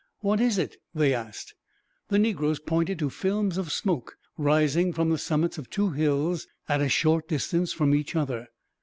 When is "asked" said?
1.13-1.53